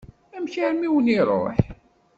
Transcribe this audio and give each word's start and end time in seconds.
Amek 0.35 0.53
armi 0.65 0.85
i 0.87 0.93
wen-iṛuḥ? 0.93 1.57